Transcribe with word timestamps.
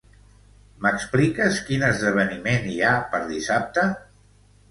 M'expliques 0.85 1.59
quin 1.67 1.85
esdeveniment 1.89 2.65
hi 2.71 2.81
ha 2.87 2.93
per 3.13 3.19
dissabte? 3.35 3.87